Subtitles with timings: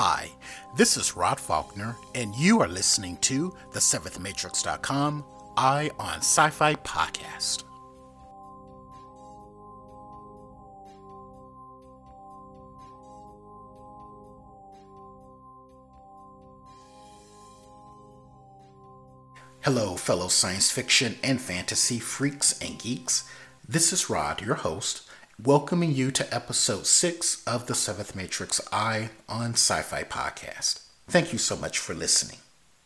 [0.00, 0.30] Hi,
[0.76, 5.24] this is Rod Faulkner, and you are listening to the SeventhMatrix.com
[5.56, 7.64] Eye on Sci Fi podcast.
[19.62, 23.28] Hello, fellow science fiction and fantasy freaks and geeks.
[23.68, 25.10] This is Rod, your host,
[25.44, 30.82] welcoming you to episode 6 of the Seventh Matrix Eye on Sci Fi podcast.
[31.06, 32.38] Thank you so much for listening.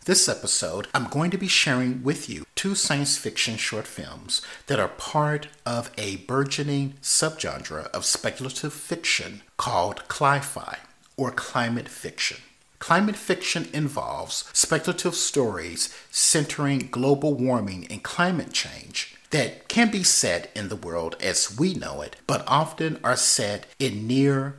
[0.05, 4.79] This episode, I'm going to be sharing with you two science fiction short films that
[4.79, 10.79] are part of a burgeoning subgenre of speculative fiction called cli-fi
[11.17, 12.39] or climate fiction.
[12.79, 20.51] Climate fiction involves speculative stories centering global warming and climate change that can be set
[20.55, 24.57] in the world as we know it, but often are set in near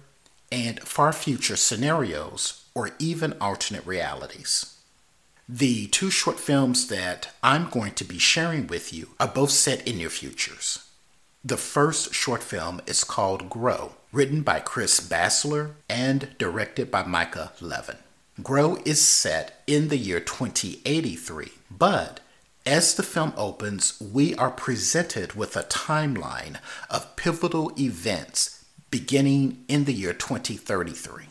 [0.52, 4.78] and far future scenarios or even alternate realities.
[5.48, 9.88] The two short films that I'm going to be sharing with you are both set
[9.88, 10.90] in near futures.
[11.44, 17.52] The first short film is called Grow, written by Chris Bassler and directed by Micah
[17.60, 17.98] Levin.
[18.42, 22.22] Grow is set in the year 2083, but
[22.66, 26.58] as the film opens, we are presented with a timeline
[26.90, 31.26] of pivotal events beginning in the year 2033.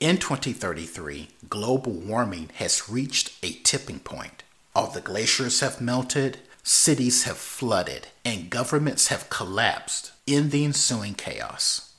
[0.00, 4.42] In 2033, global warming has reached a tipping point.
[4.74, 11.14] All the glaciers have melted, cities have flooded, and governments have collapsed in the ensuing
[11.14, 11.92] chaos.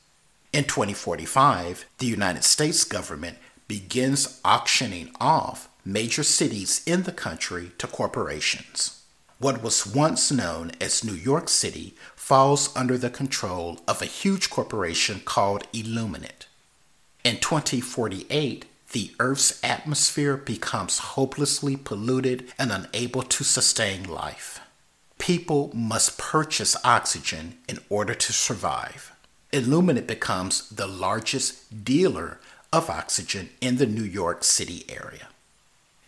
[0.51, 3.37] In 2045, the United States government
[3.71, 9.01] begins auctioning off major cities in the country to corporations.
[9.39, 14.49] What was once known as New York City falls under the control of a huge
[14.49, 16.47] corporation called Illuminate.
[17.23, 24.59] In 2048, the Earth's atmosphere becomes hopelessly polluted and unable to sustain life.
[25.17, 29.13] People must purchase oxygen in order to survive.
[29.53, 32.37] Illuminate becomes the largest dealer
[32.73, 35.27] of oxygen in the New York City area.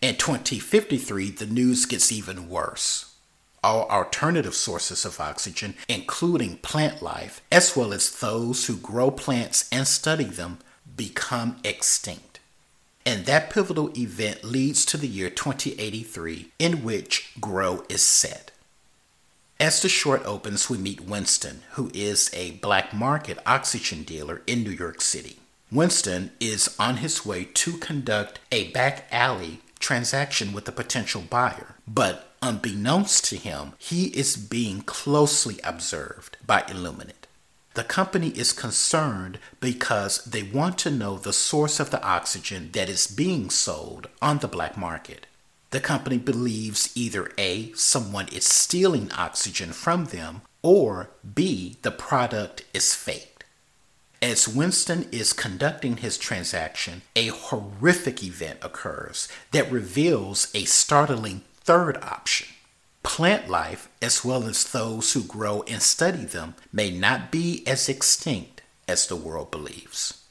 [0.00, 3.14] In 2053, the news gets even worse.
[3.62, 9.68] All alternative sources of oxygen, including plant life, as well as those who grow plants
[9.72, 10.58] and study them,
[10.96, 12.40] become extinct.
[13.06, 18.50] And that pivotal event leads to the year 2083, in which Grow is set.
[19.60, 24.64] As the short opens, we meet Winston, who is a black market oxygen dealer in
[24.64, 25.38] New York City.
[25.74, 31.74] Winston is on his way to conduct a back alley transaction with a potential buyer.
[31.84, 37.26] But unbeknownst to him, he is being closely observed by Illuminate.
[37.74, 42.88] The company is concerned because they want to know the source of the oxygen that
[42.88, 45.26] is being sold on the black market.
[45.70, 52.64] The company believes either A, someone is stealing oxygen from them, or B, the product
[52.72, 53.33] is fake.
[54.24, 61.98] As Winston is conducting his transaction, a horrific event occurs that reveals a startling third
[61.98, 62.48] option.
[63.02, 67.86] Plant life, as well as those who grow and study them, may not be as
[67.86, 70.23] extinct as the world believes.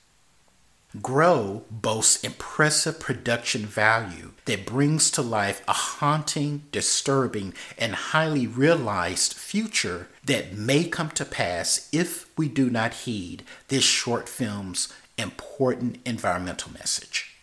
[1.01, 9.33] Grow boasts impressive production value that brings to life a haunting, disturbing, and highly realized
[9.33, 15.97] future that may come to pass if we do not heed this short film's important
[16.05, 17.35] environmental message.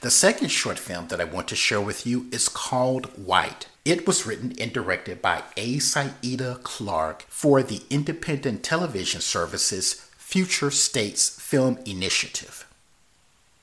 [0.00, 3.68] The second short film that I want to share with you is called White.
[3.84, 5.76] It was written and directed by A.
[5.76, 12.66] Sayeeda Clarke for the independent television services Future States Film Initiative.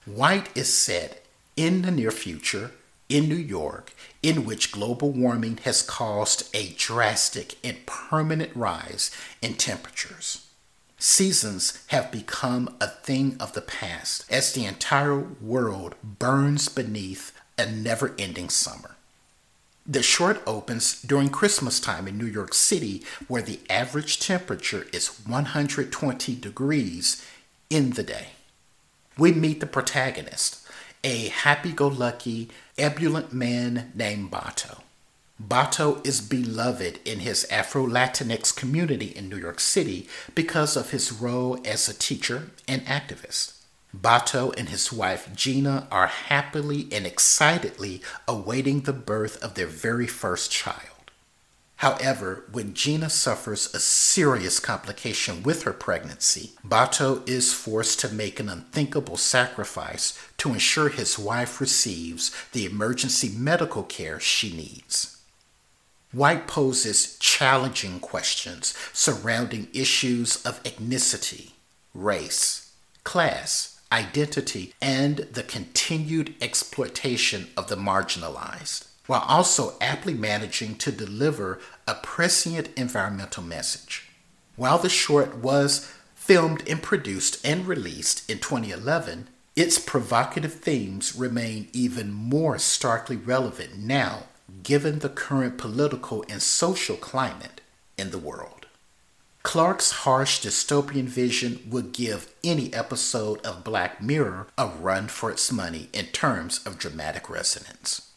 [0.06, 1.22] White is set
[1.58, 2.72] in the near future
[3.10, 3.94] in New York,
[4.24, 10.48] in which global warming has caused a drastic and permanent rise in temperatures.
[10.98, 17.70] Seasons have become a thing of the past as the entire world burns beneath a
[17.70, 18.96] never ending summer.
[19.86, 25.20] The short opens during Christmas time in New York City, where the average temperature is
[25.28, 27.26] 120 degrees
[27.70, 28.28] in the day.
[29.18, 30.66] We meet the protagonist,
[31.04, 34.80] a happy go lucky, ebullient man named Bato.
[35.42, 41.12] Bato is beloved in his Afro Latinx community in New York City because of his
[41.12, 43.63] role as a teacher and activist.
[43.96, 50.08] Bato and his wife Gina are happily and excitedly awaiting the birth of their very
[50.08, 50.90] first child.
[51.78, 58.40] However, when Gina suffers a serious complication with her pregnancy, Bato is forced to make
[58.40, 65.18] an unthinkable sacrifice to ensure his wife receives the emergency medical care she needs.
[66.14, 71.52] White poses challenging questions surrounding issues of ethnicity,
[71.94, 72.72] race,
[73.04, 81.60] class, identity, and the continued exploitation of the marginalized while also aptly managing to deliver
[81.88, 84.08] a prescient environmental message.
[84.56, 91.68] While the short was filmed and produced and released in 2011, its provocative themes remain
[91.74, 94.24] even more starkly relevant now,
[94.64, 97.62] given the current political and social climate
[97.98, 98.63] in the world.
[99.44, 105.52] Clarke's harsh dystopian vision would give any episode of Black Mirror a run for its
[105.52, 108.10] money in terms of dramatic resonance.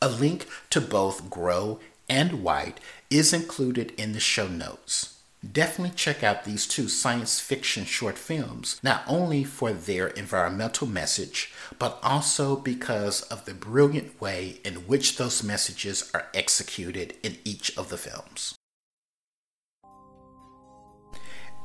[0.00, 2.78] A link to both Grow and White
[3.10, 5.18] is included in the show notes.
[5.50, 11.52] Definitely check out these two science fiction short films, not only for their environmental message,
[11.78, 17.76] but also because of the brilliant way in which those messages are executed in each
[17.76, 18.54] of the films.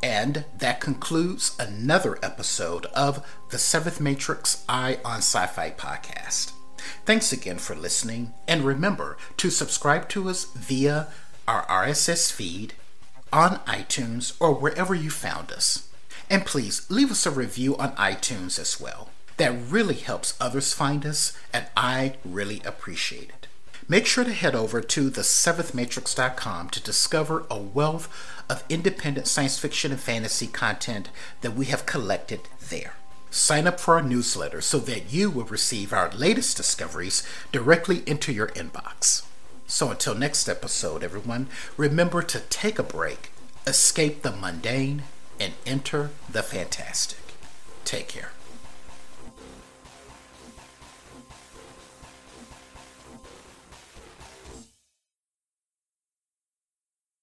[0.03, 6.53] And that concludes another episode of the Seventh Matrix Eye on Sci Fi podcast.
[7.05, 11.07] Thanks again for listening, and remember to subscribe to us via
[11.47, 12.73] our RSS feed
[13.31, 15.89] on iTunes or wherever you found us.
[16.29, 19.09] And please leave us a review on iTunes as well.
[19.37, 23.40] That really helps others find us, and I really appreciate it.
[23.91, 28.07] Make sure to head over to the7thmatrix.com to discover a wealth
[28.49, 31.09] of independent science fiction and fantasy content
[31.41, 32.39] that we have collected
[32.69, 32.93] there.
[33.31, 38.31] Sign up for our newsletter so that you will receive our latest discoveries directly into
[38.31, 39.25] your inbox.
[39.67, 43.31] So until next episode, everyone, remember to take a break,
[43.67, 45.03] escape the mundane,
[45.37, 47.19] and enter the fantastic.
[47.83, 48.31] Take care.